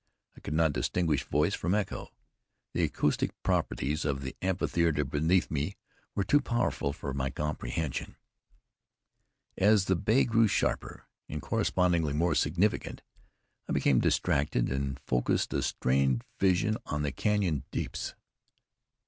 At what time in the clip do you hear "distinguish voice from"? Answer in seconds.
0.73-1.75